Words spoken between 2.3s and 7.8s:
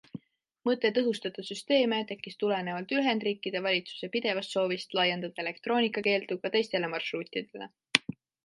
tulenevalt Ühendriikide valitsuse pidevast soovist laiendada elektroonikakeeldu ka teistele marsruutidele.